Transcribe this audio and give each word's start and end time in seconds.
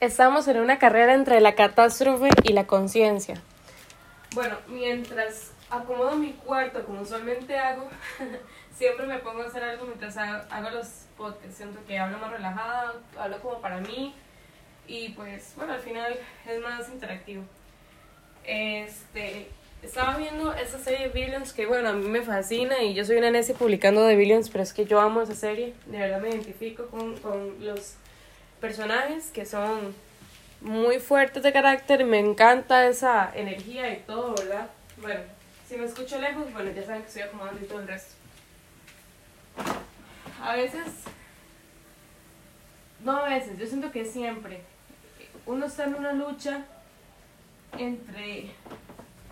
Estamos 0.00 0.46
en 0.46 0.60
una 0.60 0.78
carrera 0.78 1.12
entre 1.12 1.40
la 1.40 1.56
catástrofe 1.56 2.28
y 2.44 2.52
la 2.52 2.68
conciencia. 2.68 3.34
Bueno, 4.32 4.56
mientras 4.68 5.50
acomodo 5.70 6.14
mi 6.14 6.34
cuarto, 6.34 6.84
como 6.84 7.00
usualmente 7.00 7.58
hago, 7.58 7.88
siempre 8.76 9.08
me 9.08 9.18
pongo 9.18 9.42
a 9.42 9.46
hacer 9.46 9.64
algo 9.64 9.86
mientras 9.86 10.16
hago, 10.16 10.70
los 10.70 10.86
podcasts. 11.16 11.56
Siento 11.56 11.80
que 11.84 11.98
hablo 11.98 12.16
más 12.18 12.30
relajada, 12.30 12.94
hablo 13.18 13.40
como 13.40 13.60
para 13.60 13.80
mí 13.80 14.14
y 14.86 15.08
pues 15.10 15.54
bueno, 15.56 15.72
al 15.72 15.80
final 15.80 16.16
es 16.48 16.60
más 16.60 16.88
interactivo. 16.88 17.42
Este, 18.44 19.48
estaba 19.82 20.16
viendo 20.16 20.54
esa 20.54 20.78
serie 20.78 21.08
de 21.08 21.12
Billions 21.12 21.52
que 21.52 21.66
bueno, 21.66 21.88
a 21.88 21.92
mí 21.92 22.08
me 22.08 22.22
fascina 22.22 22.84
y 22.84 22.94
yo 22.94 23.04
soy 23.04 23.16
una 23.16 23.32
necia 23.32 23.56
publicando 23.56 24.04
de 24.04 24.14
Billions, 24.14 24.48
pero 24.48 24.62
es 24.62 24.72
que 24.72 24.84
yo 24.84 25.00
amo 25.00 25.22
esa 25.22 25.34
serie, 25.34 25.74
de 25.86 25.98
verdad 25.98 26.20
me 26.20 26.28
identifico 26.28 26.86
con, 26.86 27.16
con 27.16 27.56
los 27.64 27.96
personajes 28.60 29.30
que 29.30 29.44
son 29.44 29.94
muy 30.60 30.98
fuertes 30.98 31.42
de 31.42 31.52
carácter, 31.52 32.04
me 32.04 32.18
encanta 32.18 32.88
esa 32.88 33.30
energía 33.34 33.92
y 33.92 34.00
todo, 34.00 34.34
¿verdad? 34.34 34.68
Bueno, 34.96 35.20
si 35.68 35.76
me 35.76 35.86
escucho 35.86 36.18
lejos, 36.18 36.52
bueno, 36.52 36.70
ya 36.72 36.84
saben 36.84 37.02
que 37.02 37.08
estoy 37.08 37.22
acomodando 37.22 37.60
y 37.62 37.68
todo 37.68 37.80
el 37.80 37.88
resto. 37.88 38.14
A 40.42 40.56
veces, 40.56 40.86
no 43.04 43.16
a 43.18 43.28
veces, 43.28 43.58
yo 43.58 43.66
siento 43.66 43.90
que 43.90 44.04
siempre, 44.04 44.62
uno 45.46 45.66
está 45.66 45.84
en 45.84 45.94
una 45.94 46.12
lucha 46.12 46.64
entre 47.76 48.50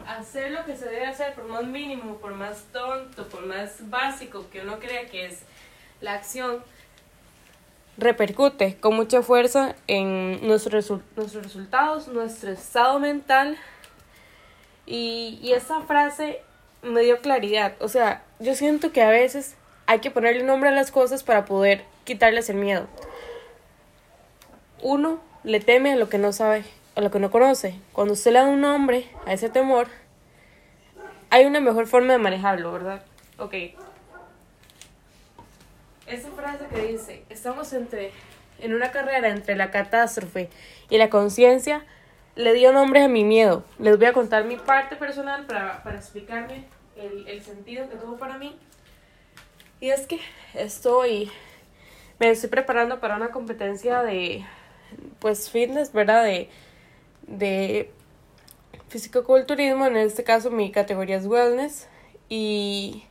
hacer 0.06 0.52
lo 0.52 0.64
que 0.64 0.76
se 0.76 0.86
debe 0.86 1.06
hacer 1.06 1.34
por 1.34 1.46
más 1.46 1.64
mínimo, 1.64 2.18
por 2.18 2.34
más 2.34 2.64
tonto, 2.72 3.28
por 3.28 3.44
más 3.46 3.88
básico 3.90 4.48
que 4.50 4.60
uno 4.60 4.78
crea 4.78 5.06
que 5.06 5.26
es 5.26 5.40
la 6.00 6.14
acción, 6.14 6.62
repercute 7.98 8.76
con 8.76 8.94
mucha 8.94 9.22
fuerza 9.22 9.74
en 9.86 10.46
nuestros, 10.46 10.90
nuestros 11.16 11.44
resultados, 11.44 12.08
nuestro 12.08 12.50
estado 12.52 12.98
mental. 12.98 13.56
Y, 14.86 15.38
y 15.42 15.52
esa 15.52 15.80
frase 15.82 16.40
me 16.82 17.00
dio 17.00 17.20
claridad. 17.20 17.74
O 17.80 17.88
sea, 17.88 18.22
yo 18.38 18.54
siento 18.54 18.92
que 18.92 19.02
a 19.02 19.10
veces 19.10 19.56
hay 19.86 20.00
que 20.00 20.10
ponerle 20.10 20.42
nombre 20.42 20.68
a 20.68 20.72
las 20.72 20.90
cosas 20.90 21.22
para 21.22 21.44
poder 21.44 21.84
quitarles 22.04 22.50
el 22.50 22.56
miedo. 22.56 22.86
Uno 24.82 25.20
le 25.42 25.60
teme 25.60 25.92
a 25.92 25.96
lo 25.96 26.08
que 26.08 26.18
no 26.18 26.32
sabe, 26.32 26.64
a 26.94 27.00
lo 27.00 27.10
que 27.10 27.18
no 27.18 27.30
conoce. 27.30 27.74
Cuando 27.92 28.14
usted 28.14 28.32
le 28.32 28.40
da 28.40 28.46
un 28.46 28.60
nombre 28.60 29.06
a 29.26 29.32
ese 29.32 29.48
temor, 29.48 29.88
hay 31.30 31.44
una 31.44 31.60
mejor 31.60 31.86
forma 31.86 32.12
de 32.12 32.18
manejarlo, 32.18 32.72
¿verdad? 32.72 33.02
Ok, 33.38 33.54
esa 36.06 36.30
frase 36.30 36.66
que 36.66 36.86
dice, 36.86 37.24
estamos 37.28 37.72
entre, 37.72 38.12
en 38.60 38.74
una 38.74 38.90
carrera 38.90 39.28
entre 39.28 39.56
la 39.56 39.70
catástrofe 39.70 40.48
y 40.88 40.98
la 40.98 41.10
conciencia, 41.10 41.84
le 42.36 42.52
dio 42.52 42.72
nombre 42.72 43.02
a 43.02 43.08
mi 43.08 43.24
miedo. 43.24 43.64
Les 43.78 43.96
voy 43.96 44.06
a 44.06 44.12
contar 44.12 44.44
mi 44.44 44.56
parte 44.56 44.96
personal 44.96 45.46
para, 45.46 45.82
para 45.82 45.96
explicarme 45.96 46.64
el, 46.96 47.26
el 47.28 47.42
sentido 47.42 47.88
que 47.88 47.96
tuvo 47.96 48.16
para 48.16 48.38
mí. 48.38 48.56
Y 49.80 49.90
es 49.90 50.06
que 50.06 50.20
estoy, 50.54 51.30
me 52.18 52.30
estoy 52.30 52.50
preparando 52.50 53.00
para 53.00 53.16
una 53.16 53.30
competencia 53.30 54.02
de, 54.02 54.44
pues, 55.18 55.50
fitness, 55.50 55.92
¿verdad? 55.92 56.24
De, 56.24 56.48
de 57.26 57.90
físico-culturismo, 58.88 59.86
en 59.86 59.96
este 59.96 60.24
caso 60.24 60.50
mi 60.50 60.70
categoría 60.70 61.16
es 61.16 61.26
wellness. 61.26 61.88
Y 62.28 63.04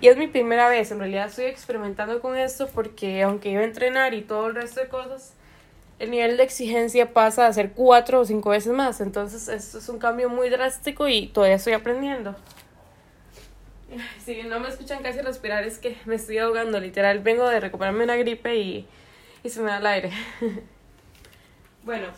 y 0.00 0.08
es 0.08 0.16
mi 0.16 0.26
primera 0.26 0.68
vez, 0.68 0.90
en 0.90 0.98
realidad 0.98 1.26
estoy 1.26 1.46
experimentando 1.46 2.20
con 2.20 2.36
esto 2.36 2.68
porque 2.68 3.22
aunque 3.22 3.50
iba 3.50 3.62
a 3.62 3.64
entrenar 3.64 4.14
y 4.14 4.22
todo 4.22 4.48
el 4.48 4.54
resto 4.54 4.80
de 4.80 4.88
cosas, 4.88 5.32
el 5.98 6.10
nivel 6.10 6.36
de 6.36 6.42
exigencia 6.42 7.12
pasa 7.12 7.46
a 7.46 7.52
ser 7.52 7.72
cuatro 7.72 8.20
o 8.20 8.24
cinco 8.24 8.50
veces 8.50 8.72
más. 8.72 9.00
Entonces 9.00 9.48
esto 9.48 9.78
es 9.78 9.88
un 9.88 9.98
cambio 9.98 10.28
muy 10.28 10.50
drástico 10.50 11.08
y 11.08 11.28
todavía 11.28 11.56
estoy 11.56 11.72
aprendiendo. 11.72 12.36
Si 14.24 14.42
no 14.42 14.60
me 14.60 14.68
escuchan 14.68 15.02
casi 15.02 15.20
respirar 15.20 15.64
es 15.64 15.78
que 15.78 15.96
me 16.04 16.16
estoy 16.16 16.38
ahogando, 16.38 16.78
literal. 16.80 17.20
Vengo 17.20 17.48
de 17.48 17.60
recuperarme 17.60 18.04
una 18.04 18.16
gripe 18.16 18.56
y, 18.56 18.86
y 19.42 19.48
se 19.48 19.60
me 19.60 19.70
da 19.70 19.78
el 19.78 19.86
aire. 19.86 20.10
bueno, 21.84 22.08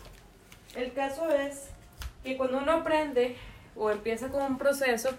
el 0.75 0.91
caso 0.93 1.29
es 1.29 1.69
que 2.23 2.35
cuando 2.35 2.57
uno 2.57 2.71
aprende 2.71 3.37
o 3.75 3.91
empieza 3.91 4.27
con 4.29 4.41
un 4.41 4.57
proceso, 4.57 5.11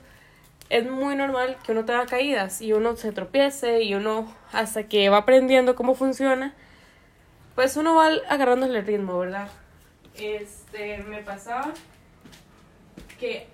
es 0.71 0.89
muy 0.89 1.17
normal 1.17 1.59
que 1.65 1.73
uno 1.73 1.85
tenga 1.85 2.07
caídas 2.07 2.63
y 2.63 2.73
uno 2.73 2.97
se 2.97 3.11
tropiece 3.11 3.83
y 3.83 3.95
uno 3.95 4.33
hasta 4.53 4.85
que 4.85 5.09
va 5.09 5.19
aprendiendo 5.19 5.75
cómo 5.75 5.95
funciona, 5.97 6.55
pues 7.57 7.77
uno 7.77 7.97
va 7.97 8.07
agarrándole 8.29 8.79
el 8.79 8.87
ritmo, 8.87 9.19
¿verdad? 9.19 9.49
Este, 10.15 10.99
me 10.99 11.23
pasaba 11.23 11.73
que 13.19 13.49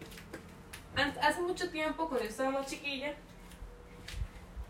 hace 1.21 1.41
mucho 1.41 1.71
tiempo, 1.71 2.07
cuando 2.07 2.25
yo 2.25 2.31
estaba 2.31 2.51
más 2.51 2.67
chiquilla, 2.67 3.15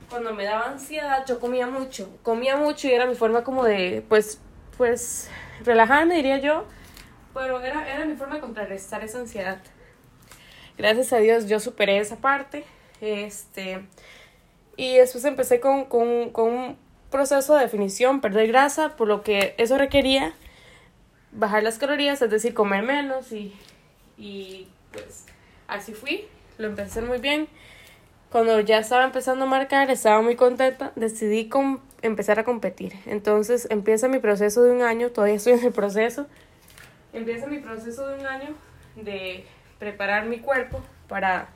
cuando 0.09 0.33
me 0.33 0.45
daba 0.45 0.67
ansiedad, 0.67 1.27
yo 1.27 1.41
comía 1.41 1.67
mucho, 1.67 2.17
comía 2.23 2.57
mucho 2.57 2.87
y 2.87 2.93
era 2.93 3.07
mi 3.07 3.17
forma 3.17 3.43
como 3.43 3.65
de, 3.65 4.05
pues, 4.09 4.41
pues, 4.77 5.31
relajarme, 5.65 6.15
diría 6.15 6.39
yo, 6.39 6.65
pero 7.35 7.61
era, 7.61 7.93
era 7.93 8.05
mi 8.05 8.15
forma 8.15 8.37
de 8.37 8.41
contrarrestar 8.41 9.03
esa 9.03 9.19
ansiedad 9.19 9.59
gracias 10.79 11.13
a 11.13 11.19
Dios 11.19 11.47
yo 11.47 11.61
superé 11.61 11.99
esa 11.99 12.17
parte. 12.17 12.65
Este, 13.01 13.85
y 14.77 14.97
después 14.97 15.25
empecé 15.25 15.61
con, 15.61 15.85
con, 15.85 16.31
con 16.31 16.53
un 16.53 16.77
proceso 17.11 17.55
de 17.55 17.63
definición, 17.63 18.21
perder 18.21 18.49
grasa, 18.49 18.97
por 18.97 19.09
lo 19.09 19.23
que 19.23 19.55
eso 19.59 19.79
requería 19.79 20.35
bajar 21.33 21.63
las 21.63 21.79
calorías, 21.79 22.21
es 22.23 22.31
decir, 22.31 22.55
comer 22.55 22.83
menos 22.83 23.33
y, 23.33 23.55
y 24.17 24.69
pues 24.93 25.27
así 25.69 25.93
fui, 25.93 26.27
lo 26.59 26.69
empecé 26.69 27.03
muy 27.03 27.19
bien. 27.19 27.49
Cuando 28.31 28.59
ya 28.61 28.79
estaba 28.79 29.05
empezando 29.05 29.45
a 29.45 29.49
marcar, 29.49 29.91
estaba 29.91 30.21
muy 30.21 30.37
contenta, 30.37 30.93
decidí 30.97 31.49
com 31.49 31.79
empezar 32.03 32.39
a 32.39 32.45
competir. 32.45 32.95
Entonces 33.07 33.67
empieza 33.71 34.09
mi 34.09 34.19
proceso 34.19 34.63
de 34.63 34.73
un 34.73 34.83
año, 34.83 35.11
todavía 35.11 35.37
estoy 35.37 35.55
en 35.55 35.65
el 35.65 35.73
proceso, 35.73 36.27
empieza 37.13 37.47
mi 37.47 37.59
proceso 37.59 38.07
de 38.09 38.19
un 38.19 38.27
año 38.27 38.55
de 38.97 39.45
preparar 39.79 40.27
mi 40.27 40.39
cuerpo 40.39 40.83
para, 41.09 41.49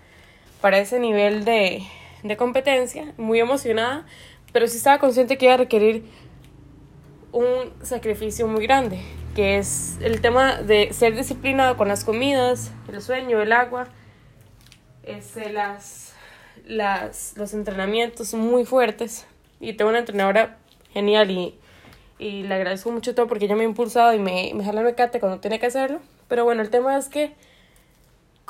para 0.61 0.79
ese 0.79 0.99
nivel 0.99 1.45
de, 1.45 1.83
de 2.23 2.37
competencia, 2.37 3.13
muy 3.17 3.41
emocionada, 3.41 4.07
pero 4.53 4.67
sí 4.67 4.77
estaba 4.77 4.99
consciente 4.99 5.39
que 5.39 5.47
iba 5.47 5.55
a 5.55 5.59
requerir 5.59 6.05
un 7.33 7.73
sacrificio 7.83 8.47
muy 8.47 8.67
grande, 8.67 9.01
que 9.35 9.59
es 9.59 9.99
el 10.03 10.21
tema 10.21 10.61
de 10.63 10.93
ser 10.93 11.15
disciplinado 11.15 11.77
con 11.77 11.89
las 11.89 12.05
comidas, 12.05 12.73
el 12.93 13.01
sueño, 13.01 13.41
el 13.41 13.53
agua, 13.53 13.89
este, 15.05 15.53
las, 15.53 16.15
las, 16.67 17.35
los 17.37 17.55
entrenamientos 17.55 18.35
muy 18.35 18.65
fuertes. 18.65 19.27
Y 19.61 19.75
tengo 19.75 19.91
una 19.91 20.01
entrenadora 20.01 20.59
genial 20.93 21.31
y, 21.31 21.55
y 22.19 22.43
le 22.43 22.55
agradezco 22.55 22.91
mucho 22.91 23.15
todo 23.15 23.29
porque 23.29 23.45
ella 23.45 23.57
me 23.57 23.63
ha 23.63 23.67
impulsado 23.67 24.13
y 24.15 24.19
me, 24.19 24.53
me 24.55 24.65
jala 24.65 24.81
el 24.81 24.87
mecate 24.87 25.21
cuando 25.21 25.39
tiene 25.39 25.61
que 25.61 25.67
hacerlo. 25.67 26.01
Pero 26.29 26.45
bueno, 26.45 26.63
el 26.63 26.71
tema 26.71 26.97
es 26.97 27.09
que 27.09 27.35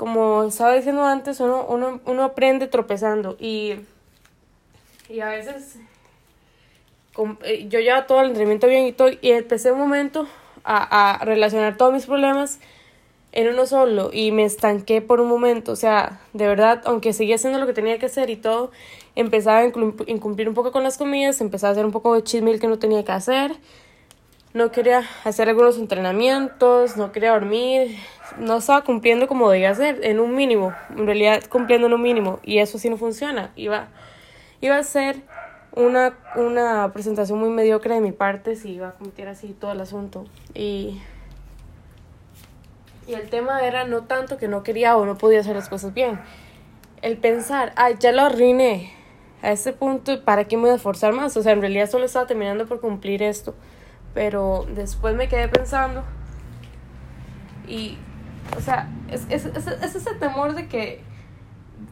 como 0.01 0.45
estaba 0.45 0.73
diciendo 0.73 1.05
antes, 1.05 1.41
uno, 1.41 1.67
uno, 1.69 2.01
uno 2.07 2.25
aprende 2.25 2.69
tropezando 2.69 3.37
y, 3.39 3.75
y 5.11 5.21
a 5.21 5.29
veces 5.29 5.77
eh, 7.45 7.69
yo 7.69 7.81
llevaba 7.81 8.07
todo 8.07 8.23
el 8.23 8.29
entrenamiento 8.29 8.67
bien 8.67 8.87
y 8.87 8.93
todo, 8.93 9.11
y 9.11 9.31
empecé 9.33 9.73
un 9.73 9.79
momento 9.79 10.27
a, 10.65 11.19
a 11.21 11.25
relacionar 11.27 11.77
todos 11.77 11.93
mis 11.93 12.07
problemas 12.07 12.61
en 13.33 13.49
uno 13.49 13.67
solo 13.67 14.09
y 14.11 14.33
me 14.33 14.45
estanqué 14.45 15.03
por 15.03 15.21
un 15.21 15.29
momento, 15.29 15.73
o 15.73 15.77
sea, 15.77 16.23
de 16.33 16.47
verdad, 16.47 16.81
aunque 16.87 17.13
seguía 17.13 17.35
haciendo 17.35 17.59
lo 17.59 17.67
que 17.67 17.75
tenía 17.75 17.99
que 17.99 18.07
hacer 18.07 18.31
y 18.31 18.37
todo, 18.37 18.71
empezaba 19.17 19.59
a 19.59 19.67
incumplir 19.67 20.49
un 20.49 20.55
poco 20.55 20.73
con 20.73 20.83
las 20.83 20.97
comidas, 20.97 21.43
empezaba 21.43 21.69
a 21.69 21.73
hacer 21.73 21.85
un 21.85 21.93
poco 21.93 22.15
de 22.15 22.25
chismil 22.25 22.59
que 22.59 22.69
no 22.69 22.79
tenía 22.79 23.05
que 23.05 23.13
hacer, 23.13 23.53
no 24.53 24.73
quería 24.73 25.05
hacer 25.25 25.49
algunos 25.49 25.79
entrenamientos, 25.79 26.97
no 26.97 27.13
quería 27.13 27.33
dormir, 27.33 27.97
no 28.39 28.57
estaba 28.57 28.83
cumpliendo 28.83 29.29
como 29.29 29.49
debía 29.51 29.75
ser, 29.75 30.05
en 30.05 30.19
un 30.19 30.35
mínimo, 30.35 30.75
en 30.91 31.07
realidad 31.07 31.43
cumpliendo 31.49 31.87
en 31.87 31.93
un 31.93 32.03
mínimo, 32.03 32.41
y 32.43 32.59
eso 32.59 32.79
sí 32.79 32.91
no 32.91 32.97
funciona. 32.97 33.53
Iba, 33.55 33.89
iba 34.61 34.77
a 34.77 34.83
ser 34.83 35.17
una, 35.73 36.17
una 36.35 36.93
presentación 36.93 37.39
muy 37.39 37.51
mediocre 37.51 37.95
de 37.95 38.01
mi 38.01 38.13
parte 38.13 38.57
si 38.57 38.73
iba 38.73 38.89
a 38.89 38.93
cumplir 38.93 39.29
así 39.29 39.55
todo 39.59 39.71
el 39.73 39.81
asunto. 39.81 40.25
Y, 40.55 41.01
y 43.07 43.15
el 43.15 43.31
tema 43.31 43.65
era 43.65 43.85
no 43.85 44.03
tanto 44.03 44.37
que 44.37 44.49
no 44.49 44.65
quería 44.65 44.97
o 44.97 45.07
no 45.07 45.17
podía 45.17 45.41
hacer 45.41 45.55
las 45.55 45.69
cosas 45.69 45.95
bien, 45.95 46.21
el 47.03 47.17
pensar, 47.17 47.73
ay, 47.77 47.95
ya 48.01 48.11
lo 48.11 48.23
arruiné 48.23 48.93
a 49.43 49.53
ese 49.53 49.73
punto, 49.73 50.23
¿para 50.25 50.45
qué 50.45 50.57
me 50.57 50.63
voy 50.65 50.71
a 50.73 50.75
esforzar 50.75 51.13
más? 51.13 51.37
O 51.37 51.43
sea, 51.43 51.53
en 51.53 51.61
realidad 51.61 51.89
solo 51.89 52.05
estaba 52.05 52.27
terminando 52.27 52.67
por 52.67 52.81
cumplir 52.81 53.23
esto. 53.23 53.55
Pero 54.15 54.67
después 54.75 55.15
me 55.15 55.29
quedé 55.29 55.49
pensando 55.49 56.03
y, 57.67 57.97
o 58.57 58.61
sea, 58.61 58.89
es, 59.09 59.27
es, 59.29 59.45
es, 59.45 59.67
es 59.67 59.95
ese 59.95 60.15
temor 60.15 60.55
de 60.55 60.67
que 60.67 61.03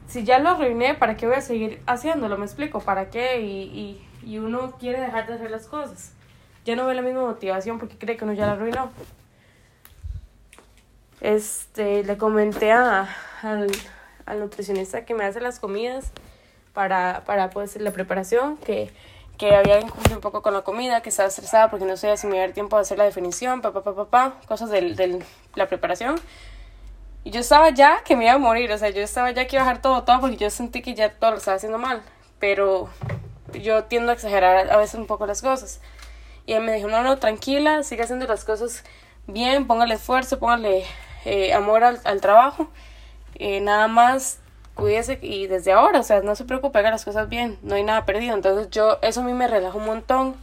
si 0.09 0.25
ya 0.25 0.39
lo 0.39 0.51
arruiné, 0.51 0.95
¿para 0.95 1.17
qué 1.17 1.27
voy 1.27 1.37
a 1.37 1.41
seguir 1.41 1.81
haciéndolo? 1.87 2.37
Me 2.37 2.45
explico, 2.45 2.81
¿para 2.81 3.11
qué? 3.11 3.41
Y, 3.41 3.63
y, 3.63 4.09
y 4.25 4.39
uno 4.39 4.73
quiere 4.73 5.01
dejar 5.01 5.27
de 5.27 5.35
hacer 5.35 5.51
las 5.51 5.67
cosas. 5.67 6.13
ya 6.65 6.77
no 6.77 6.87
ve 6.87 6.95
la 6.95 7.03
misma 7.03 7.23
motivación 7.23 7.79
porque 7.79 7.97
cree 7.97 8.17
que 8.17 8.25
uno 8.25 8.33
ya 8.33 8.47
la 8.47 8.53
arruinó. 8.53 8.91
Este, 11.21 12.05
le 12.05 12.17
comenté 12.17 12.73
a, 12.73 13.09
al, 13.43 13.71
al 14.27 14.41
nutricionista 14.41 15.05
que 15.05 15.15
me 15.15 15.25
hace 15.25 15.41
las 15.41 15.59
comidas 15.61 16.13
para, 16.75 17.23
para 17.25 17.51
pues, 17.51 17.77
la 17.77 17.91
preparación, 17.93 18.57
que, 18.59 18.91
que 19.39 19.55
había 19.55 19.81
incumplido 19.81 20.17
un 20.17 20.21
poco 20.21 20.43
con 20.43 20.53
la 20.53 20.63
comida, 20.63 21.01
que 21.01 21.09
estaba 21.11 21.29
estresada 21.29 21.71
porque 21.71 21.85
no 21.85 21.97
sabía 21.97 22.17
si 22.17 22.27
me 22.27 22.35
iba 22.35 22.45
a 22.45 22.47
dar 22.49 22.55
tiempo 22.55 22.77
de 22.77 22.83
hacer 22.83 22.99
la 22.99 23.05
definición, 23.05 23.63
papá, 23.63 23.83
papá, 23.83 24.05
papá, 24.05 24.35
cosas 24.47 24.69
de 24.71 24.95
del, 24.95 25.25
la 25.55 25.67
preparación. 25.67 26.21
Y 27.25 27.31
yo 27.31 27.41
estaba 27.41 27.71
ya 27.71 28.03
que 28.05 28.17
me 28.17 28.25
iba 28.25 28.35
a 28.35 28.39
morir, 28.39 28.73
o 28.73 28.79
sea, 28.79 28.91
yo 28.91 29.01
estaba 29.01 29.31
ya 29.31 29.47
que 29.47 29.57
iba 29.57 29.63
a 29.63 29.67
bajar 29.67 29.83
todo, 29.83 30.03
todo, 30.03 30.21
porque 30.21 30.37
yo 30.37 30.51
sentí 30.51 30.83
que 30.83 30.95
ya 30.95 31.11
todo 31.13 31.33
lo 31.33 31.37
estaba 31.39 31.57
haciendo 31.57 31.79
mal. 31.79 32.03
Pero 32.41 32.89
yo 33.53 33.85
tiendo 33.85 34.11
a 34.11 34.15
exagerar 34.15 34.71
a 34.71 34.77
veces 34.77 34.97
un 34.97 35.07
poco 35.07 35.27
las 35.27 35.41
cosas. 35.41 35.81
Y 36.47 36.55
él 36.55 36.63
me 36.63 36.73
dijo, 36.73 36.89
no, 36.89 37.03
no, 37.03 37.19
tranquila, 37.19 37.83
sigue 37.83 38.03
haciendo 38.03 38.27
las 38.27 38.45
cosas 38.45 38.85
bien, 39.27 39.67
póngale 39.67 39.95
esfuerzo, 39.95 40.39
póngale 40.39 40.85
eh, 41.25 41.53
amor 41.53 41.85
al, 41.85 42.01
al 42.05 42.21
trabajo. 42.21 42.69
Eh, 43.37 43.61
nada 43.61 43.87
más 43.87 44.41
cuídese 44.79 45.19
y 45.21 45.49
desde 45.49 45.73
ahora, 45.73 45.99
o 45.99 46.03
sea, 46.05 46.21
no 46.21 46.37
se 46.37 46.45
preocupe, 46.45 46.79
haga 46.79 46.93
las 46.93 47.05
cosas 47.05 47.29
bien, 47.29 47.59
no 47.63 47.75
hay 47.75 47.83
nada 47.83 48.07
perdido. 48.07 48.35
Entonces 48.35 48.71
yo, 48.71 48.99
eso 49.03 49.21
a 49.21 49.25
mí 49.25 49.33
me 49.33 49.49
relajó 49.49 49.79
un 49.79 49.87
montón. 49.87 50.37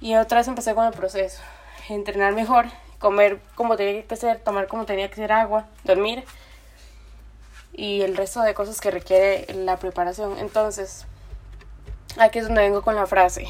Y 0.00 0.16
otra 0.16 0.38
vez 0.38 0.48
empecé 0.48 0.74
con 0.74 0.84
el 0.84 0.92
proceso. 0.92 1.40
Entrenar 1.88 2.34
mejor, 2.34 2.66
comer 2.98 3.40
como 3.54 3.76
tenía 3.76 4.06
que 4.06 4.16
ser, 4.16 4.40
tomar 4.40 4.68
como 4.68 4.84
tenía 4.84 5.08
que 5.08 5.16
ser 5.16 5.32
agua, 5.32 5.66
dormir. 5.84 6.24
Y 7.72 8.02
el 8.02 8.16
resto 8.16 8.42
de 8.42 8.52
cosas 8.52 8.80
que 8.80 8.90
requiere 8.90 9.46
la 9.54 9.78
preparación. 9.78 10.38
Entonces, 10.38 11.06
aquí 12.18 12.38
es 12.38 12.46
donde 12.46 12.60
vengo 12.60 12.82
con 12.82 12.94
la 12.94 13.06
frase. 13.06 13.48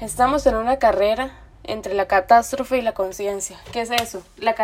Estamos 0.00 0.46
en 0.46 0.54
una 0.54 0.78
carrera 0.78 1.32
entre 1.64 1.94
la 1.94 2.06
catástrofe 2.06 2.78
y 2.78 2.82
la 2.82 2.92
conciencia. 2.92 3.58
¿Qué 3.72 3.80
es 3.80 3.90
eso? 3.90 4.22
La, 4.36 4.54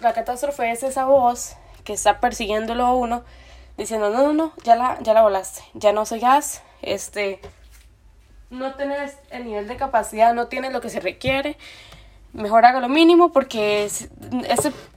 la 0.00 0.12
catástrofe 0.12 0.70
es 0.70 0.82
esa 0.84 1.06
voz 1.06 1.56
que 1.84 1.92
está 1.92 2.20
persiguiéndolo 2.20 2.86
a 2.86 2.94
uno, 2.94 3.24
diciendo, 3.76 4.10
no, 4.10 4.22
no, 4.22 4.32
no, 4.32 4.52
ya 4.62 4.76
la, 4.76 4.98
ya 5.00 5.14
la 5.14 5.22
volaste, 5.22 5.62
ya 5.74 5.92
no 5.92 6.06
soy 6.06 6.20
gas, 6.20 6.62
este, 6.82 7.40
no 8.50 8.74
tienes 8.74 9.16
el 9.30 9.44
nivel 9.44 9.68
de 9.68 9.76
capacidad, 9.76 10.34
no 10.34 10.48
tienes 10.48 10.72
lo 10.72 10.80
que 10.80 10.90
se 10.90 11.00
requiere, 11.00 11.56
mejor 12.32 12.64
haga 12.64 12.80
lo 12.80 12.88
mínimo 12.88 13.32
porque 13.32 13.84
ese, 13.84 14.08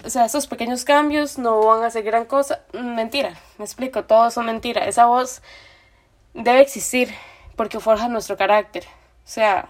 o 0.04 0.10
sea, 0.10 0.26
esos 0.26 0.48
pequeños 0.48 0.86
cambios 0.86 1.38
no 1.38 1.60
van 1.66 1.84
a 1.84 1.88
hacer 1.88 2.04
gran 2.04 2.26
cosa. 2.26 2.62
Mentira, 2.74 3.34
me 3.58 3.66
explico, 3.66 4.06
todo 4.06 4.30
son 4.32 4.46
mentira. 4.46 4.86
Esa 4.86 5.06
voz 5.06 5.42
debe 6.34 6.62
existir 6.62 7.14
porque 7.56 7.80
forja 7.80 8.08
nuestro 8.08 8.38
carácter. 8.38 8.84
O 8.84 9.28
sea, 9.28 9.70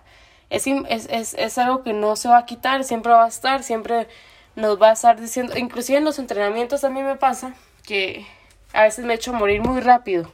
es, 0.50 0.68
es, 0.68 1.08
es, 1.10 1.34
es 1.34 1.58
algo 1.58 1.84
que 1.84 1.94
no 1.94 2.16
se 2.16 2.30
va 2.30 2.40
a 2.40 2.46
quitar, 2.46 2.84
siempre 2.84 3.14
va 3.14 3.26
a 3.26 3.30
estar, 3.30 3.64
siempre 3.64 4.08
nos 4.56 4.82
va 4.82 4.90
a 4.90 4.94
estar 4.94 5.20
diciendo, 5.20 5.58
inclusive 5.58 5.98
en 5.98 6.06
los 6.06 6.20
entrenamientos 6.20 6.82
también 6.82 7.06
me 7.06 7.16
pasa 7.16 7.54
que 7.84 8.26
a 8.74 8.84
veces 8.84 9.06
me 9.06 9.14
echo 9.14 9.34
morir 9.34 9.62
muy 9.62 9.82
rápido. 9.82 10.32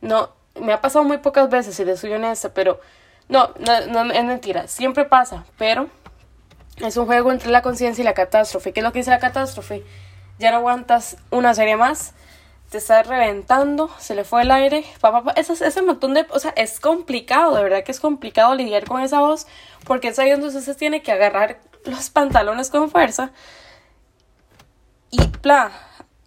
No, 0.00 0.30
me 0.60 0.72
ha 0.72 0.80
pasado 0.80 1.04
muy 1.04 1.18
pocas 1.18 1.48
veces, 1.50 1.76
si 1.76 1.84
les 1.84 2.00
soy 2.00 2.12
honesta, 2.12 2.52
pero 2.54 2.80
no, 3.28 3.50
no, 3.58 4.12
es 4.12 4.24
mentira, 4.24 4.68
siempre 4.68 5.04
pasa, 5.04 5.44
pero 5.56 5.88
es 6.78 6.96
un 6.96 7.06
juego 7.06 7.32
entre 7.32 7.50
la 7.50 7.62
conciencia 7.62 8.02
y 8.02 8.04
la 8.04 8.14
catástrofe. 8.14 8.72
¿Qué 8.72 8.80
es 8.80 8.84
lo 8.84 8.92
que 8.92 9.00
dice 9.00 9.10
la 9.10 9.18
catástrofe? 9.18 9.84
Ya 10.38 10.50
no 10.50 10.58
aguantas 10.58 11.16
una 11.30 11.54
serie 11.54 11.76
más, 11.76 12.14
te 12.70 12.78
estás 12.78 13.06
reventando, 13.06 13.90
se 13.98 14.14
le 14.14 14.24
fue 14.24 14.42
el 14.42 14.50
aire, 14.50 14.84
papá, 15.00 15.24
pa, 15.24 15.32
ese, 15.32 15.52
ese 15.52 15.82
montón 15.82 16.14
de, 16.14 16.26
o 16.30 16.38
sea, 16.38 16.52
es 16.56 16.80
complicado, 16.80 17.54
de 17.54 17.62
verdad 17.62 17.82
que 17.82 17.92
es 17.92 18.00
complicado 18.00 18.54
lidiar 18.54 18.84
con 18.84 19.02
esa 19.02 19.20
voz, 19.20 19.46
porque 19.84 20.08
es 20.08 20.18
ahí 20.18 20.30
donde 20.30 20.48
usted 20.48 20.60
se 20.60 20.74
tiene 20.74 21.02
que 21.02 21.12
agarrar 21.12 21.58
los 21.84 22.10
pantalones 22.10 22.70
con 22.70 22.90
fuerza 22.90 23.32
y, 25.10 25.18
bla, 25.42 25.72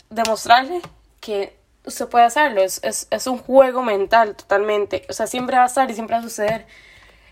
demostrarle 0.09 0.81
que 1.19 1.57
usted 1.85 2.07
puede 2.07 2.25
hacerlo, 2.25 2.61
es, 2.61 2.79
es, 2.83 3.07
es 3.11 3.27
un 3.27 3.37
juego 3.37 3.83
mental 3.83 4.35
totalmente, 4.35 5.05
o 5.09 5.13
sea, 5.13 5.27
siempre 5.27 5.57
va 5.57 5.63
a 5.63 5.67
estar 5.67 5.89
y 5.89 5.93
siempre 5.93 6.15
va 6.15 6.19
a 6.19 6.23
suceder. 6.23 6.65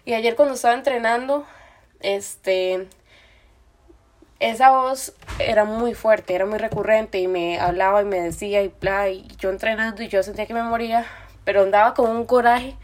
Y 0.06 0.14
ayer 0.14 0.36
cuando 0.36 0.56
estaba 0.56 0.74
entrenando, 0.74 1.46
este, 2.00 2.88
esa 4.40 4.72
voz 4.72 5.14
era 5.40 5.66
muy 5.66 5.94
fuerte, 5.94 6.34
era 6.34 6.46
muy 6.46 6.58
recurrente 6.58 7.20
y 7.20 7.28
me 7.28 7.60
hablaba 7.60 8.02
y 8.02 8.06
me 8.06 8.22
decía 8.22 8.62
y 8.64 8.74
bla, 8.80 9.10
y 9.10 9.28
yo 9.38 9.50
entrenando 9.50 10.02
y 10.02 10.08
yo 10.08 10.24
sentía 10.24 10.46
que 10.46 10.54
me 10.54 10.64
moría, 10.64 11.06
pero 11.44 11.64
andaba 11.64 11.94
con 11.94 12.10
un 12.10 12.26
coraje 12.26 12.76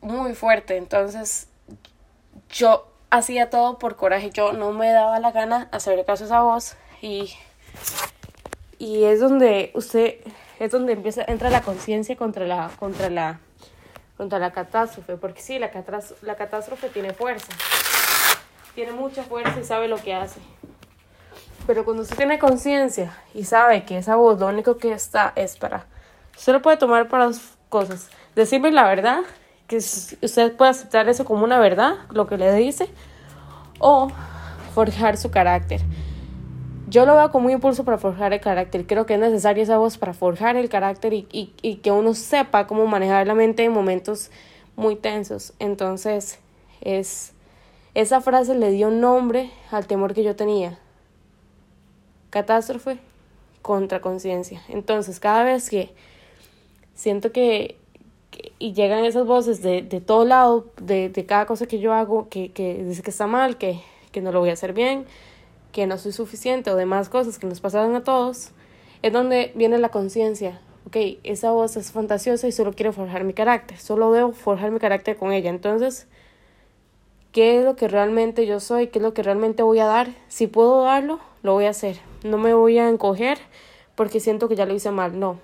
muy 0.00 0.34
fuerte, 0.34 0.76
entonces 0.76 1.48
yo 2.48 2.91
hacía 3.12 3.50
todo 3.50 3.78
por 3.78 3.96
coraje, 3.96 4.30
yo 4.30 4.52
no 4.52 4.72
me 4.72 4.90
daba 4.90 5.20
la 5.20 5.30
gana 5.30 5.68
hacerle 5.70 6.04
caso 6.04 6.24
a 6.24 6.26
esa 6.26 6.42
voz 6.42 6.76
y, 7.00 7.32
y 8.78 9.04
es 9.04 9.20
donde 9.20 9.70
usted, 9.74 10.16
es 10.58 10.72
donde 10.72 10.94
empieza, 10.94 11.22
entra 11.28 11.50
la 11.50 11.62
conciencia 11.62 12.16
contra 12.16 12.46
la, 12.46 12.70
contra 12.78 13.10
la, 13.10 13.38
contra 14.16 14.38
la 14.38 14.50
catástrofe, 14.50 15.16
porque 15.16 15.40
sí, 15.40 15.58
la, 15.58 15.70
la 16.22 16.36
catástrofe 16.36 16.88
tiene 16.88 17.12
fuerza 17.12 17.52
tiene 18.74 18.92
mucha 18.92 19.22
fuerza 19.22 19.58
y 19.60 19.64
sabe 19.64 19.88
lo 19.88 19.96
que 19.96 20.14
hace. 20.14 20.40
Pero 21.66 21.84
cuando 21.84 22.02
usted 22.02 22.16
tiene 22.16 22.38
conciencia 22.38 23.16
y 23.34 23.44
sabe 23.44 23.84
que 23.84 23.98
esa 23.98 24.16
voz 24.16 24.40
lo 24.40 24.46
único 24.48 24.78
que 24.78 24.92
está 24.92 25.32
es 25.36 25.56
para... 25.56 25.86
Usted 26.36 26.54
lo 26.54 26.62
puede 26.62 26.76
tomar 26.76 27.08
para 27.08 27.26
dos 27.26 27.40
cosas. 27.68 28.08
Decirme 28.34 28.72
la 28.72 28.84
verdad, 28.84 29.20
usted 29.76 30.56
puede 30.56 30.70
aceptar 30.70 31.08
eso 31.08 31.24
como 31.24 31.44
una 31.44 31.58
verdad, 31.58 31.94
lo 32.10 32.26
que 32.26 32.36
le 32.36 32.52
dice, 32.54 32.88
o 33.78 34.08
forjar 34.74 35.16
su 35.16 35.30
carácter. 35.30 35.80
Yo 36.88 37.06
lo 37.06 37.16
veo 37.16 37.30
como 37.30 37.46
un 37.46 37.52
impulso 37.52 37.84
para 37.84 37.96
forjar 37.96 38.32
el 38.32 38.40
carácter. 38.40 38.86
Creo 38.86 39.06
que 39.06 39.14
es 39.14 39.20
necesaria 39.20 39.62
esa 39.62 39.78
voz 39.78 39.96
para 39.96 40.12
forjar 40.12 40.56
el 40.56 40.68
carácter 40.68 41.14
y, 41.14 41.26
y, 41.32 41.54
y 41.62 41.76
que 41.76 41.90
uno 41.90 42.14
sepa 42.14 42.66
cómo 42.66 42.86
manejar 42.86 43.26
la 43.26 43.34
mente 43.34 43.64
en 43.64 43.72
momentos 43.72 44.30
muy 44.76 44.96
tensos. 44.96 45.54
Entonces, 45.58 46.38
es 46.82 47.32
esa 47.94 48.22
frase 48.22 48.54
le 48.54 48.70
dio 48.70 48.90
nombre 48.90 49.50
al 49.70 49.86
temor 49.86 50.14
que 50.14 50.22
yo 50.22 50.34
tenía. 50.34 50.78
Catástrofe 52.30 52.98
contra 53.60 54.00
conciencia. 54.00 54.62
Entonces, 54.68 55.20
cada 55.20 55.44
vez 55.44 55.68
que 55.68 55.92
siento 56.94 57.32
que, 57.32 57.78
y 58.62 58.74
llegan 58.74 59.04
esas 59.04 59.26
voces 59.26 59.60
de, 59.60 59.82
de 59.82 60.00
todo 60.00 60.24
lado, 60.24 60.66
de, 60.80 61.08
de, 61.08 61.26
cada 61.26 61.46
cosa 61.46 61.66
que 61.66 61.80
yo 61.80 61.92
hago, 61.92 62.28
que, 62.28 62.52
que 62.52 62.84
dice 62.84 63.02
que 63.02 63.10
está 63.10 63.26
mal, 63.26 63.58
que, 63.58 63.80
que 64.12 64.20
no 64.20 64.30
lo 64.30 64.38
voy 64.38 64.50
a 64.50 64.52
hacer 64.52 64.72
bien, 64.72 65.04
que 65.72 65.88
no 65.88 65.98
soy 65.98 66.12
suficiente 66.12 66.70
o 66.70 66.76
demás 66.76 67.08
cosas 67.08 67.40
que 67.40 67.48
nos 67.48 67.60
pasaron 67.60 67.96
a 67.96 68.04
todos, 68.04 68.52
es 69.02 69.12
donde 69.12 69.50
viene 69.56 69.78
la 69.78 69.88
conciencia. 69.88 70.60
Ok, 70.86 70.96
esa 71.24 71.50
voz 71.50 71.76
es 71.76 71.90
fantasiosa 71.90 72.46
y 72.46 72.52
solo 72.52 72.72
quiero 72.72 72.92
forjar 72.92 73.24
mi 73.24 73.32
carácter, 73.32 73.78
solo 73.78 74.12
debo 74.12 74.30
forjar 74.30 74.70
mi 74.70 74.78
carácter 74.78 75.16
con 75.16 75.32
ella. 75.32 75.50
Entonces, 75.50 76.06
qué 77.32 77.58
es 77.58 77.64
lo 77.64 77.74
que 77.74 77.88
realmente 77.88 78.46
yo 78.46 78.60
soy, 78.60 78.86
qué 78.86 79.00
es 79.00 79.02
lo 79.02 79.12
que 79.12 79.24
realmente 79.24 79.64
voy 79.64 79.80
a 79.80 79.86
dar. 79.86 80.10
Si 80.28 80.46
puedo 80.46 80.84
darlo, 80.84 81.18
lo 81.42 81.54
voy 81.54 81.64
a 81.64 81.70
hacer. 81.70 81.96
No 82.22 82.38
me 82.38 82.54
voy 82.54 82.78
a 82.78 82.88
encoger 82.88 83.38
porque 83.96 84.20
siento 84.20 84.48
que 84.48 84.54
ya 84.54 84.66
lo 84.66 84.74
hice 84.74 84.92
mal, 84.92 85.18
no. 85.18 85.40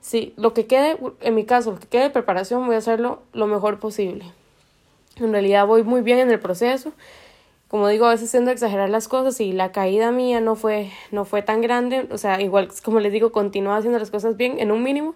Si 0.00 0.32
lo 0.36 0.54
que 0.54 0.66
quede, 0.66 0.98
en 1.20 1.34
mi 1.34 1.44
caso, 1.44 1.72
lo 1.72 1.78
que 1.78 1.86
quede 1.86 2.02
de 2.04 2.10
preparación, 2.10 2.66
voy 2.66 2.74
a 2.74 2.78
hacerlo 2.78 3.22
lo 3.32 3.46
mejor 3.46 3.78
posible. 3.78 4.24
En 5.16 5.32
realidad 5.32 5.66
voy 5.66 5.82
muy 5.82 6.00
bien 6.00 6.18
en 6.18 6.30
el 6.30 6.40
proceso. 6.40 6.92
Como 7.68 7.86
digo, 7.88 8.06
a 8.06 8.10
veces 8.10 8.30
tiendo 8.30 8.50
a 8.50 8.54
exagerar 8.54 8.88
las 8.88 9.06
cosas 9.06 9.40
y 9.40 9.52
la 9.52 9.70
caída 9.72 10.10
mía 10.10 10.40
no 10.40 10.56
fue, 10.56 10.90
no 11.12 11.24
fue 11.24 11.42
tan 11.42 11.60
grande. 11.60 12.08
O 12.10 12.18
sea, 12.18 12.40
igual, 12.40 12.68
como 12.82 13.00
les 13.00 13.12
digo, 13.12 13.30
continúo 13.30 13.74
haciendo 13.74 13.98
las 13.98 14.10
cosas 14.10 14.36
bien 14.36 14.58
en 14.58 14.72
un 14.72 14.82
mínimo. 14.82 15.14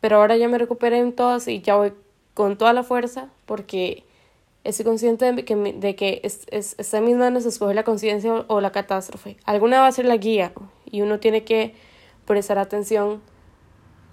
Pero 0.00 0.16
ahora 0.16 0.36
ya 0.36 0.48
me 0.48 0.58
recuperé 0.58 0.98
en 0.98 1.12
todas 1.12 1.48
y 1.48 1.60
ya 1.60 1.76
voy 1.76 1.92
con 2.34 2.58
toda 2.58 2.72
la 2.72 2.82
fuerza 2.82 3.28
porque 3.46 4.04
Estoy 4.68 4.84
consciente 4.84 5.32
de 5.32 5.44
que, 5.46 5.56
de 5.56 5.96
que 5.96 6.20
es, 6.24 6.46
es, 6.50 6.74
está 6.78 6.98
en 6.98 7.04
mis 7.04 7.16
manos 7.16 7.46
escoger 7.46 7.74
la 7.74 7.84
conciencia 7.84 8.44
o, 8.48 8.60
la 8.60 8.70
catástrofe. 8.70 9.38
Alguna 9.44 9.80
va 9.80 9.86
a 9.86 9.92
ser 9.92 10.04
la 10.04 10.18
guía 10.18 10.52
y 10.84 11.00
uno 11.00 11.20
tiene 11.20 11.44
que 11.44 11.74
prestar 12.26 12.58
atención 12.58 13.22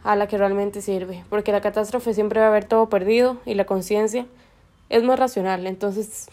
a 0.06 0.16
la 0.16 0.28
que 0.28 0.38
realmente 0.38 0.82
sirve, 0.82 1.26
porque 1.30 1.52
la 1.52 1.62
catástrofe 1.62 2.14
siempre 2.14 2.40
va 2.40 2.46
a 2.46 2.50
haber 2.50 2.66
todo 2.66 2.88
perdido 2.90 3.38
y 3.44 3.56
la 3.56 3.66
conciencia 3.66 4.28
es 4.90 5.04
más 5.04 5.18
racional. 5.18 5.66
Entonces, 5.66 6.28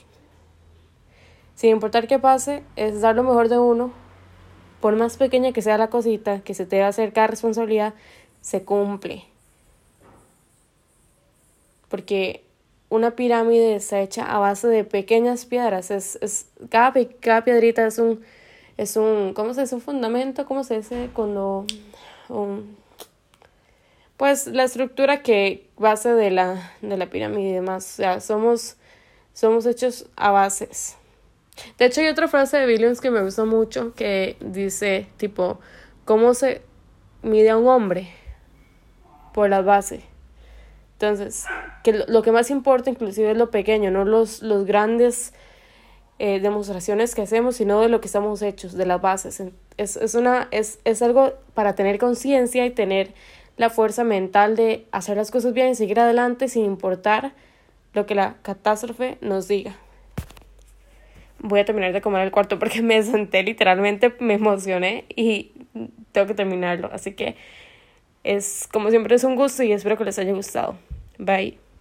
sin 1.55 1.71
importar 1.71 2.07
qué 2.07 2.19
pase, 2.19 2.63
es 2.77 3.01
dar 3.01 3.17
lo 3.17 3.23
mejor 3.23 3.49
de 3.49 3.59
uno, 3.59 3.91
por 4.83 4.95
más 4.97 5.17
pequeña 5.17 5.53
que 5.53 5.63
sea 5.63 5.79
la 5.79 5.89
cosita 5.89 6.41
que 6.41 6.53
se 6.53 6.67
te 6.67 6.81
va 6.81 6.87
a 6.87 6.89
hacer 6.91 7.15
cada 7.15 7.29
responsabilidad, 7.29 7.95
se 8.43 8.63
cumple. 8.63 9.25
Porque 11.89 12.45
una 12.91 13.13
pirámide 13.13 13.77
está 13.77 14.01
hecha 14.01 14.25
a 14.25 14.39
base 14.39 14.69
de 14.69 14.85
pequeñas 14.85 15.47
piedras. 15.47 15.91
Es, 15.91 16.19
es, 16.21 16.47
cada, 16.69 16.93
cada 17.21 17.43
piedrita 17.43 17.87
es 17.87 17.99
un, 17.99 18.21
es 18.77 18.97
un, 18.99 19.33
¿cómo 19.33 19.55
se 19.55 19.63
dice? 19.63 19.77
Un 19.77 19.81
fundamento, 19.81 20.45
¿cómo 20.45 20.63
se 20.63 20.77
dice? 20.77 21.09
Cuando, 21.15 21.65
pues 24.17 24.47
la 24.47 24.65
estructura 24.65 25.23
que 25.23 25.69
base 25.77 26.13
de 26.13 26.31
la, 26.31 26.73
de 26.81 26.97
la 26.97 27.11
pirámide 27.11 27.51
y 27.51 27.53
demás. 27.53 27.85
O 27.85 27.97
sea, 27.97 28.21
somos 28.21 28.77
somos 29.33 29.67
hechos 29.67 30.07
a 30.17 30.31
bases. 30.31 30.97
De 31.79 31.87
hecho, 31.87 32.01
hay 32.01 32.09
otra 32.09 32.29
frase 32.29 32.59
de 32.59 32.67
Williams 32.67 33.01
que 33.01 33.11
me 33.11 33.23
gusta 33.23 33.45
mucho 33.45 33.95
que 33.95 34.37
dice, 34.41 35.07
tipo, 35.17 35.59
¿cómo 36.05 36.35
se 36.35 36.63
mide 37.23 37.51
a 37.51 37.57
un 37.57 37.69
hombre? 37.69 38.09
Por 39.35 39.51
la 39.51 39.63
base. 39.63 40.03
Entonces, 40.95 41.47
que 41.83 42.05
lo, 42.07 42.23
que 42.23 42.33
más 42.33 42.51
importa 42.51 42.91
inclusive 42.91 43.33
es 43.33 43.37
lo 43.37 43.51
pequeño, 43.51 43.91
no 43.91 44.05
los, 44.05 44.43
los 44.43 44.65
grandes 44.65 45.35
eh, 46.19 46.39
demostraciones 46.39 47.15
que 47.15 47.23
hacemos, 47.23 47.57
sino 47.57 47.81
de 47.81 47.89
lo 47.89 48.01
que 48.01 48.07
estamos 48.07 48.41
hechos, 48.41 48.75
de 48.75 48.87
las 48.87 49.01
bases. 49.01 49.43
Es, 49.77 49.97
es, 49.97 50.15
una, 50.15 50.49
es, 50.53 50.79
es 50.85 51.03
algo 51.03 51.35
para 51.55 51.75
tener 51.75 51.99
conciencia 51.99 52.65
y 52.67 52.71
tener 52.71 53.15
la 53.57 53.71
fuerza 53.71 54.05
mental 54.05 54.57
de 54.57 54.87
hacer 54.93 55.17
las 55.17 55.31
cosas 55.31 55.53
bien 55.53 55.69
y 55.69 55.75
seguir 55.75 56.01
adelante 56.01 56.49
sin 56.49 56.65
importar 56.65 57.33
lo 57.95 58.07
que 58.07 58.15
la 58.15 58.37
catástrofe 58.43 59.19
nos 59.21 59.49
diga. 59.49 59.77
Voy 61.39 61.61
a 61.61 61.65
terminar 61.65 61.93
de 61.93 62.01
comer 62.01 62.23
el 62.23 62.31
cuarto 62.31 62.59
porque 62.59 62.83
me 62.83 63.03
senté 63.03 63.43
literalmente, 63.43 64.15
me 64.21 64.35
emocioné 64.35 65.05
y 65.15 65.53
tengo 66.13 66.27
que 66.27 66.35
terminarlo. 66.35 66.91
Así 66.93 67.13
que 67.13 67.37
es 68.25 68.69
como 68.73 68.91
siempre 68.91 69.17
es 69.17 69.25
un 69.25 69.37
gusto 69.37 69.63
y 69.63 69.73
espero 69.73 69.97
que 69.97 70.05
les 70.05 70.19
haya 70.19 70.33
gustado. 70.33 70.77
Bye. 71.19 71.72